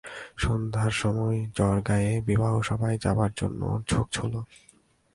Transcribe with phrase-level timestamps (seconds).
[0.37, 4.33] সন্ধ্যার সময় জ্বর-গায়েই বিবাহসভায় যাবার জন্যে ওর ঝোঁক হল।